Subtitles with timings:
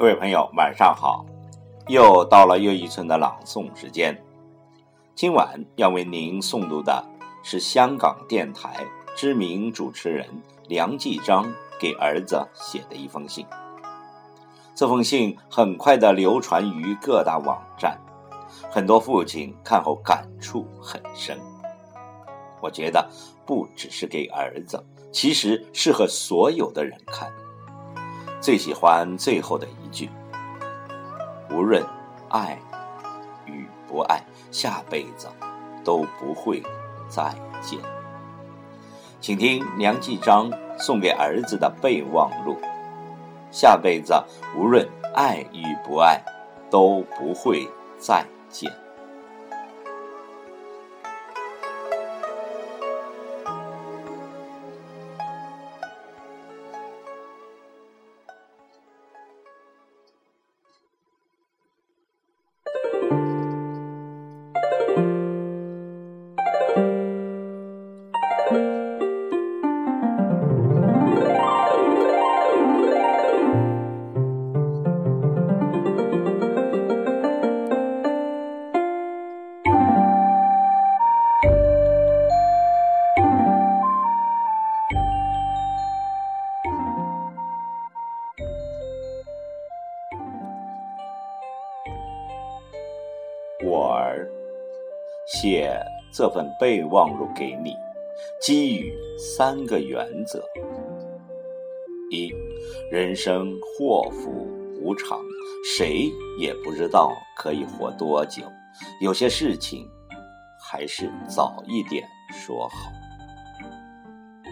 [0.00, 1.26] 各位朋友，晚上好！
[1.86, 4.18] 又到了又一村的朗诵时间。
[5.14, 7.04] 今晚要为您诵读的
[7.42, 8.82] 是香港电台
[9.14, 10.26] 知名主持人
[10.68, 13.44] 梁继章给儿子写的一封信。
[14.74, 18.00] 这封信很快的流传于各大网站，
[18.70, 21.38] 很多父亲看后感触很深。
[22.62, 23.06] 我觉得
[23.44, 24.82] 不只是给儿子，
[25.12, 27.30] 其实适合所有的人看。
[28.40, 30.08] 最喜欢最后的一句
[31.52, 31.84] ：“无论
[32.30, 32.58] 爱
[33.44, 35.28] 与不爱，下辈子
[35.84, 36.62] 都不会
[37.08, 37.78] 再见。”
[39.20, 42.56] 请听梁继章送给儿子的备忘录
[43.52, 44.14] ：“下辈子
[44.56, 46.18] 无论爱与不爱，
[46.70, 48.72] 都不会再见。”
[95.40, 95.74] 写
[96.12, 97.74] 这份备忘录给你，
[98.42, 100.44] 基于三个原则：
[102.10, 102.30] 一，
[102.92, 104.30] 人生祸福
[104.82, 105.18] 无常，
[105.64, 108.42] 谁也不知道可以活多久，
[109.00, 109.88] 有些事情
[110.60, 112.92] 还是早一点说好。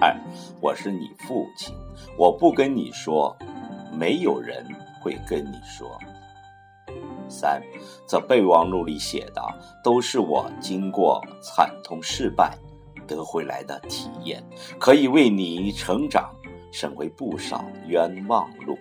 [0.00, 0.16] 二，
[0.60, 1.74] 我是你父亲，
[2.16, 3.36] 我不跟你说，
[3.92, 4.64] 没有人
[5.00, 5.98] 会跟你说。
[7.28, 7.62] 三，
[8.06, 9.42] 这备忘录里写的
[9.82, 12.56] 都是我经过惨痛失败
[13.06, 14.42] 得回来的体验，
[14.78, 16.30] 可以为你成长
[16.72, 18.76] 省回不少冤枉路。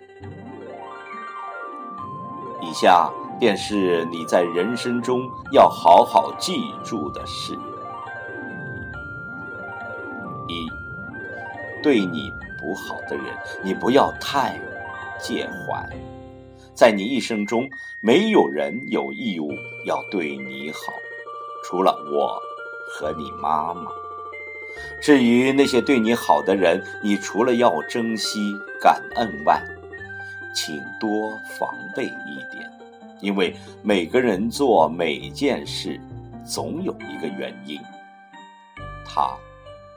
[2.61, 7.53] 以下便是你在人生中要好好记住的事：
[10.47, 10.67] 一，
[11.83, 13.25] 对你不好的人，
[13.63, 14.59] 你不要太
[15.19, 15.87] 介怀。
[16.75, 17.69] 在你一生中，
[18.01, 19.49] 没有人有义务
[19.85, 20.93] 要对你好，
[21.63, 22.37] 除了我
[22.91, 23.89] 和你妈妈。
[25.01, 29.63] 至于那些对你好的人，你除了要珍惜感恩外，
[30.53, 32.69] 请多防备一点，
[33.21, 35.97] 因为每个人做每件事，
[36.45, 37.79] 总有一个原因。
[39.05, 39.33] 他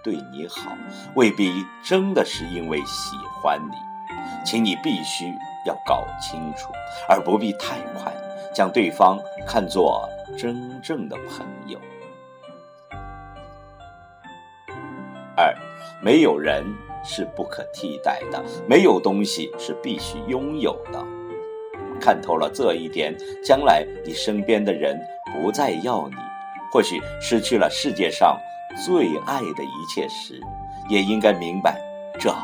[0.04, 0.76] 对你好，
[1.16, 1.50] 未必
[1.82, 3.74] 真的是因为喜欢你，
[4.46, 5.26] 请你必须。
[5.68, 6.72] 要搞清楚，
[7.06, 8.10] 而不必太快
[8.54, 11.78] 将对方看作真正的朋友。
[15.36, 15.54] 二，
[16.02, 16.64] 没有人
[17.04, 21.04] 是不可替代的，没有东西是必须拥有的。
[22.00, 23.14] 看透了这一点，
[23.44, 24.98] 将来你身边的人
[25.32, 26.16] 不再要你，
[26.72, 28.36] 或许失去了世界上
[28.84, 30.40] 最爱的一切时，
[30.88, 31.78] 也应该明白
[32.18, 32.34] 这。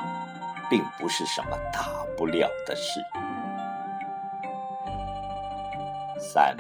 [0.71, 1.87] 并不是什么大
[2.17, 3.01] 不了的事。
[6.19, 6.57] 三，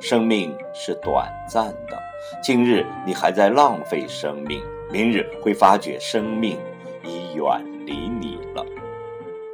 [0.00, 1.98] 生命是短暂的，
[2.42, 6.58] 今日你还在浪费生命，明日会发觉生命
[7.04, 7.44] 已远
[7.84, 8.64] 离你了。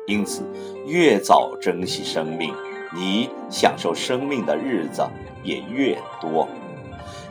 [0.07, 0.45] 因此，
[0.87, 2.55] 越早珍惜生命，
[2.95, 5.03] 你享受生命的日子
[5.43, 6.49] 也越多。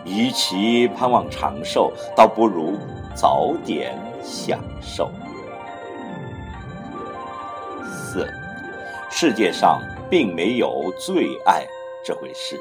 [0.04, 2.77] 与其盼望长寿，倒不如
[3.15, 5.12] 早点享受。
[9.21, 9.79] 世界上
[10.09, 11.63] 并没有最爱
[12.03, 12.59] 这回事，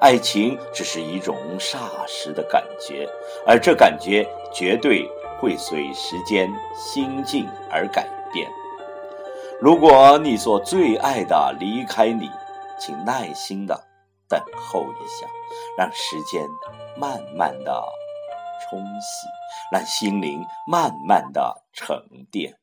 [0.00, 3.08] 爱情只是一种霎时的感觉，
[3.46, 6.46] 而这感觉绝对会随时间、
[6.76, 8.46] 心境而改变。
[9.62, 12.28] 如果你所最爱的离开你，
[12.78, 13.74] 请耐心的
[14.28, 15.26] 等候一下，
[15.78, 16.46] 让时间
[16.98, 17.82] 慢慢的
[18.68, 19.26] 冲洗，
[19.72, 21.96] 让心灵慢慢的沉
[22.30, 22.58] 淀。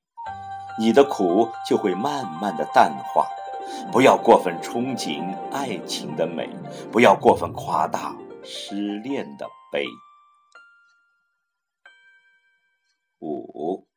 [0.77, 3.29] 你的苦就会慢慢的淡化，
[3.91, 6.49] 不要过分憧憬爱情的美，
[6.91, 8.13] 不要过分夸大
[8.43, 9.85] 失恋的悲。
[13.21, 13.87] 五，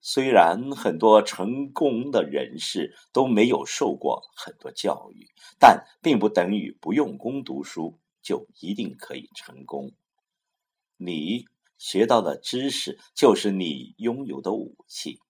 [0.00, 5.26] 虽然很多成功的人士都没有受过很多教育，
[5.58, 9.90] 但并不等于不用功读书就一定可以成功。
[10.96, 11.44] 你
[11.76, 15.20] 学到的知识就是你拥有的武器。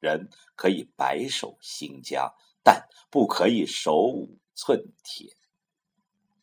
[0.00, 5.32] 人可以白手兴家，但不可以手无寸铁。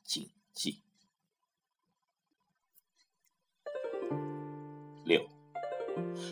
[0.03, 0.81] 谨记。
[5.03, 5.21] 六，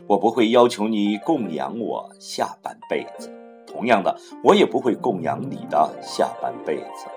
[0.07, 3.31] 我不会要求你供养我下半辈子，
[3.67, 7.07] 同样的，我也不会供养你的下半辈子。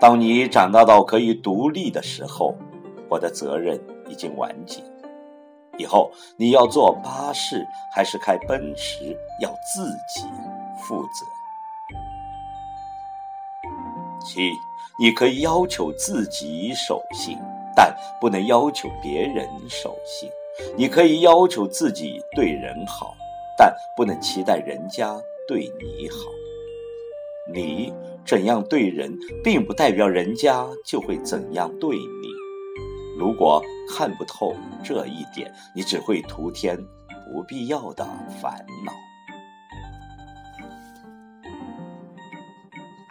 [0.00, 2.56] 当你长大到可以独立的时候，
[3.10, 3.78] 我的责任
[4.08, 4.82] 已经完结。
[5.78, 10.26] 以后你要坐巴士还是开奔驰，要自己
[10.86, 11.26] 负责。
[14.24, 14.50] 七，
[14.98, 17.36] 你可以要求自己守信，
[17.76, 20.30] 但不能要求别人守信。
[20.76, 23.14] 你可以要求自己对人好，
[23.58, 26.16] 但不能期待人家对你好。
[27.52, 27.92] 你
[28.24, 29.12] 怎样对人，
[29.42, 32.43] 并不代表人家就会怎样对你。
[33.16, 36.76] 如果看不透这一点，你只会徒添
[37.24, 38.04] 不必要的
[38.40, 38.92] 烦恼。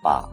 [0.02, 0.30] 八，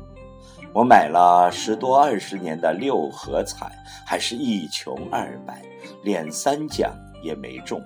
[0.74, 3.70] 我买了十多二十年的六合彩，
[4.04, 5.62] 还是一穷二白，
[6.02, 6.92] 连三奖
[7.22, 7.80] 也没中。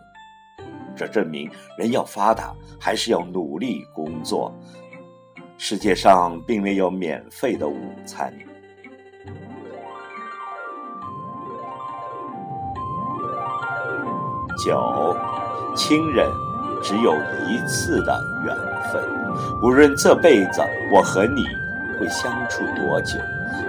[0.97, 4.53] 这证明人要发达，还是要努力工作。
[5.59, 8.33] 世界上并没有免费的午餐。
[14.65, 15.15] 九，
[15.77, 16.27] 亲人
[16.83, 17.15] 只有
[17.47, 18.57] 一次的缘
[18.91, 19.03] 分，
[19.63, 21.45] 无论这辈子我和你
[21.99, 23.19] 会相处多久，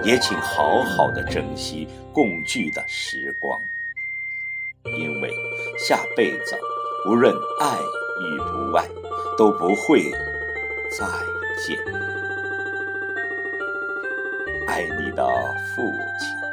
[0.02, 3.60] 也请好好的珍惜共聚的时光，
[4.84, 5.30] 因为
[5.78, 6.56] 下辈子
[7.06, 7.76] 无论爱
[8.22, 8.88] 与不爱，
[9.36, 10.10] 都不会
[10.98, 11.06] 再。
[11.66, 11.74] 见，
[14.68, 15.26] 爱你的
[15.74, 15.80] 父
[16.20, 16.45] 亲。